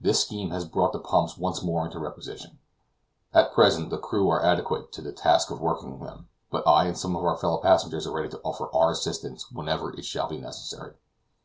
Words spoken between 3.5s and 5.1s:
present the crew are adequate to